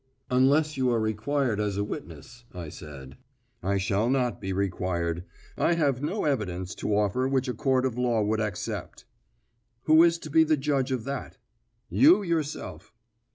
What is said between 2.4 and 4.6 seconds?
I said. "I shall not be